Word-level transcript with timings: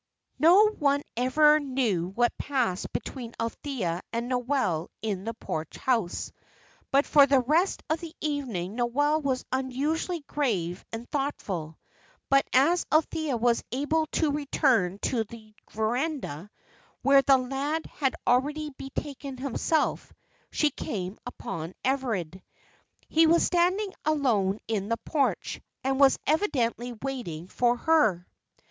No 0.39 0.65
one 0.71 1.03
ever 1.15 1.59
knew 1.59 2.07
what 2.07 2.35
passed 2.39 2.91
between 2.91 3.35
Althea 3.39 4.01
and 4.11 4.27
Noel 4.27 4.89
in 5.03 5.25
the 5.25 5.35
Porch 5.35 5.77
House; 5.77 6.31
but, 6.89 7.05
for 7.05 7.27
the 7.27 7.41
rest 7.41 7.83
of 7.87 7.99
the 7.99 8.15
evening, 8.19 8.73
Noel 8.77 9.21
was 9.21 9.45
unusually 9.51 10.21
grave 10.21 10.83
and 10.91 11.07
thoughtful. 11.11 11.77
But 12.31 12.47
as 12.51 12.83
Althea 12.91 13.37
was 13.37 13.63
about 13.71 14.11
to 14.13 14.31
return 14.31 14.97
to 15.03 15.23
the 15.25 15.53
verandah, 15.69 16.49
where 17.03 17.21
the 17.21 17.37
lad 17.37 17.85
had 17.85 18.15
already 18.25 18.71
betaken 18.71 19.37
himself, 19.37 20.11
she 20.49 20.71
came 20.71 21.19
upon 21.27 21.75
Everard. 21.83 22.41
He 23.07 23.27
was 23.27 23.45
standing 23.45 23.93
alone 24.03 24.61
in 24.67 24.89
the 24.89 24.97
porch, 24.97 25.61
and 25.83 25.99
was 25.99 26.17
evidently 26.25 26.91
waiting 27.03 27.47
for 27.47 27.77
her. 27.77 28.25